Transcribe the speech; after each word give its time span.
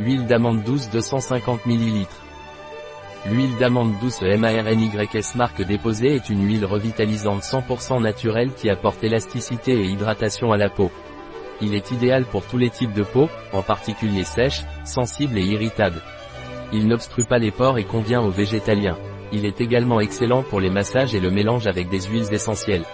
Huile 0.00 0.26
d'amande 0.26 0.64
douce 0.64 0.90
250 0.90 1.66
ml. 1.66 2.06
L'huile 3.26 3.56
d'amande 3.58 3.92
douce 4.00 4.22
MARNYS 4.22 5.36
marque 5.36 5.62
déposée 5.62 6.16
est 6.16 6.28
une 6.28 6.44
huile 6.44 6.64
revitalisante 6.64 7.42
100% 7.42 8.02
naturelle 8.02 8.50
qui 8.54 8.68
apporte 8.68 9.04
élasticité 9.04 9.70
et 9.72 9.84
hydratation 9.84 10.50
à 10.50 10.56
la 10.56 10.68
peau. 10.68 10.90
Il 11.60 11.76
est 11.76 11.92
idéal 11.92 12.24
pour 12.24 12.44
tous 12.44 12.58
les 12.58 12.70
types 12.70 12.92
de 12.92 13.04
peau, 13.04 13.28
en 13.52 13.62
particulier 13.62 14.24
sèche, 14.24 14.64
sensible 14.84 15.38
et 15.38 15.44
irritable. 15.44 16.02
Il 16.72 16.88
n'obstrue 16.88 17.24
pas 17.24 17.38
les 17.38 17.52
pores 17.52 17.78
et 17.78 17.84
convient 17.84 18.20
aux 18.20 18.32
végétaliens. 18.32 18.98
Il 19.32 19.46
est 19.46 19.60
également 19.60 20.00
excellent 20.00 20.42
pour 20.42 20.58
les 20.58 20.70
massages 20.70 21.14
et 21.14 21.20
le 21.20 21.30
mélange 21.30 21.68
avec 21.68 21.88
des 21.88 22.00
huiles 22.00 22.34
essentielles. 22.34 22.84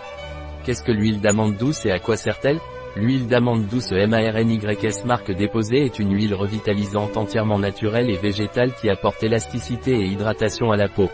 Qu'est-ce 0.64 0.82
que 0.82 0.92
l'huile 0.92 1.22
d'amande 1.22 1.56
douce 1.56 1.86
et 1.86 1.92
à 1.92 1.98
quoi 1.98 2.18
sert-elle? 2.18 2.60
L'huile 2.96 3.28
d'amande 3.28 3.66
douce 3.66 3.92
MARNYS 3.92 5.04
marque 5.04 5.30
déposée 5.30 5.84
est 5.84 6.00
une 6.00 6.12
huile 6.12 6.34
revitalisante 6.34 7.16
entièrement 7.16 7.58
naturelle 7.58 8.10
et 8.10 8.16
végétale 8.16 8.74
qui 8.74 8.90
apporte 8.90 9.22
élasticité 9.22 9.92
et 9.92 10.06
hydratation 10.06 10.72
à 10.72 10.76
la 10.76 10.88
peau. 10.88 11.08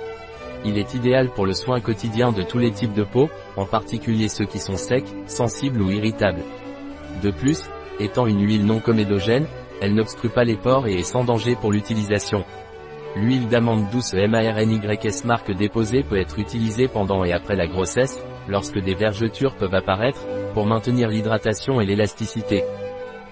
Il 0.65 0.79
est 0.79 0.95
idéal 0.95 1.29
pour 1.35 1.45
le 1.45 1.53
soin 1.53 1.81
quotidien 1.81 2.33
de 2.33 2.43
tous 2.43 2.59
les 2.59 2.71
types 2.71 2.95
de 2.95 3.05
peau, 3.05 3.29
en 3.57 3.67
particulier 3.67 4.29
ceux 4.29 4.47
qui 4.47 4.59
sont 4.59 4.79
secs, 4.79 5.05
sensibles 5.27 5.83
ou 5.83 5.91
irritables. 5.91 6.43
De 7.23 7.31
plus, 7.31 7.63
étant 8.01 8.27
une 8.27 8.41
huile 8.41 8.65
non 8.65 8.81
comédogène, 8.81 9.47
elle 9.83 9.95
n'obstrue 9.95 10.31
pas 10.31 10.45
les 10.45 10.57
pores 10.57 10.87
et 10.87 10.95
est 10.95 11.03
sans 11.03 11.25
danger 11.25 11.57
pour 11.57 11.73
l'utilisation. 11.73 12.43
L'huile 13.17 13.49
d'amande 13.49 13.91
douce 13.91 14.15
MARNYS 14.15 15.25
marque 15.27 15.53
déposée 15.53 16.03
peut 16.03 16.19
être 16.19 16.39
utilisée 16.39 16.89
pendant 16.89 17.23
et 17.23 17.33
après 17.33 17.55
la 17.55 17.67
grossesse, 17.67 18.19
lorsque 18.49 18.79
des 18.79 18.95
vergetures 18.95 19.57
peuvent 19.57 19.75
apparaître, 19.75 20.27
pour 20.55 20.67
maintenir 20.67 21.09
l'hydratation 21.09 21.81
et 21.81 21.87
l'élasticité. 21.87 22.65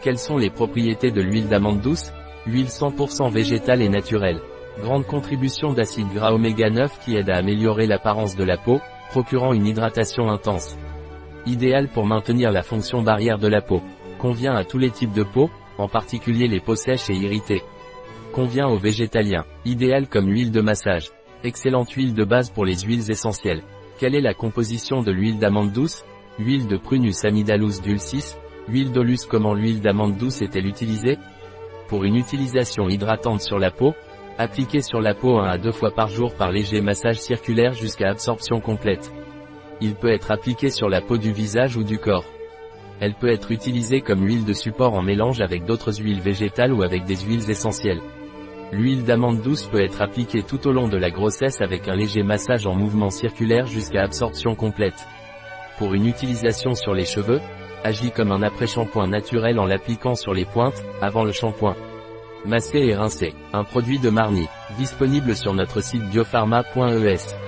Quelles 0.02 0.18
sont 0.18 0.36
les 0.36 0.50
propriétés 0.50 1.10
de 1.10 1.22
l'huile 1.22 1.48
d'amande 1.48 1.80
douce? 1.80 2.12
Huile 2.46 2.66
100% 2.66 3.32
végétale 3.32 3.80
et 3.80 3.88
naturelle. 3.88 4.40
Grande 4.80 5.06
contribution 5.06 5.72
d'acide 5.72 6.12
gras 6.12 6.32
oméga 6.32 6.68
9 6.68 7.00
qui 7.04 7.16
aide 7.16 7.30
à 7.30 7.36
améliorer 7.36 7.86
l'apparence 7.86 8.36
de 8.36 8.44
la 8.44 8.58
peau, 8.58 8.80
procurant 9.08 9.52
une 9.52 9.66
hydratation 9.66 10.28
intense. 10.28 10.76
Idéal 11.46 11.88
pour 11.88 12.06
maintenir 12.06 12.50
la 12.50 12.62
fonction 12.62 13.02
barrière 13.02 13.38
de 13.38 13.48
la 13.48 13.62
peau. 13.62 13.82
Convient 14.18 14.54
à 14.54 14.64
tous 14.64 14.78
les 14.78 14.90
types 14.90 15.12
de 15.12 15.22
peau, 15.22 15.50
en 15.78 15.88
particulier 15.88 16.48
les 16.48 16.60
peaux 16.60 16.76
sèches 16.76 17.08
et 17.08 17.14
irritées. 17.14 17.62
Convient 18.32 18.68
aux 18.68 18.78
végétaliens. 18.78 19.44
Idéal 19.64 20.08
comme 20.08 20.28
huile 20.28 20.50
de 20.50 20.60
massage. 20.60 21.10
Excellente 21.44 21.90
huile 21.92 22.14
de 22.14 22.24
base 22.24 22.50
pour 22.50 22.64
les 22.64 22.78
huiles 22.80 23.10
essentielles. 23.10 23.62
Quelle 23.98 24.16
est 24.16 24.20
la 24.20 24.34
composition 24.34 25.02
de 25.02 25.12
l'huile 25.12 25.38
d'amande 25.38 25.70
douce? 25.70 26.04
Huile 26.40 26.66
de 26.66 26.76
Prunus 26.76 27.24
amidalus 27.24 27.80
dulcis, 27.80 28.34
huile 28.68 28.90
d'olus 28.90 29.24
Comment 29.28 29.54
l'huile 29.54 29.80
d'amande 29.80 30.16
douce 30.16 30.42
est-elle 30.42 30.66
utilisée? 30.66 31.16
Pour 31.86 32.02
une 32.02 32.16
utilisation 32.16 32.88
hydratante 32.88 33.40
sur 33.40 33.60
la 33.60 33.70
peau, 33.70 33.94
appliquez 34.36 34.82
sur 34.82 35.00
la 35.00 35.14
peau 35.14 35.38
1 35.38 35.48
à 35.48 35.58
2 35.58 35.70
fois 35.70 35.92
par 35.92 36.08
jour 36.08 36.34
par 36.34 36.50
léger 36.50 36.80
massage 36.80 37.20
circulaire 37.20 37.74
jusqu'à 37.74 38.08
absorption 38.08 38.60
complète. 38.60 39.12
Il 39.80 39.94
peut 39.94 40.12
être 40.12 40.32
appliqué 40.32 40.70
sur 40.70 40.88
la 40.88 41.00
peau 41.00 41.16
du 41.16 41.32
visage 41.32 41.76
ou 41.76 41.84
du 41.84 41.98
corps. 41.98 42.24
Elle 42.98 43.14
peut 43.14 43.30
être 43.30 43.52
utilisée 43.52 44.00
comme 44.00 44.26
huile 44.26 44.44
de 44.44 44.54
support 44.54 44.94
en 44.94 45.02
mélange 45.02 45.40
avec 45.40 45.66
d'autres 45.66 46.00
huiles 46.00 46.20
végétales 46.20 46.72
ou 46.72 46.82
avec 46.82 47.04
des 47.04 47.16
huiles 47.16 47.48
essentielles. 47.48 48.00
L'huile 48.76 49.04
d'amande 49.04 49.40
douce 49.40 49.68
peut 49.68 49.84
être 49.84 50.02
appliquée 50.02 50.42
tout 50.42 50.66
au 50.66 50.72
long 50.72 50.88
de 50.88 50.96
la 50.96 51.10
grossesse 51.10 51.60
avec 51.60 51.86
un 51.86 51.94
léger 51.94 52.24
massage 52.24 52.66
en 52.66 52.74
mouvement 52.74 53.10
circulaire 53.10 53.66
jusqu'à 53.66 54.02
absorption 54.02 54.56
complète. 54.56 55.06
Pour 55.78 55.94
une 55.94 56.08
utilisation 56.08 56.74
sur 56.74 56.92
les 56.92 57.04
cheveux, 57.04 57.40
agit 57.84 58.10
comme 58.10 58.32
un 58.32 58.42
après-shampoing 58.42 59.06
naturel 59.06 59.60
en 59.60 59.66
l'appliquant 59.66 60.16
sur 60.16 60.34
les 60.34 60.44
pointes, 60.44 60.82
avant 61.00 61.22
le 61.22 61.30
shampoing. 61.30 61.76
Masser 62.46 62.80
et 62.80 62.96
rincer. 62.96 63.32
Un 63.52 63.62
produit 63.62 64.00
de 64.00 64.10
Marni. 64.10 64.48
Disponible 64.76 65.36
sur 65.36 65.54
notre 65.54 65.80
site 65.80 66.02
biopharma.es. 66.10 67.43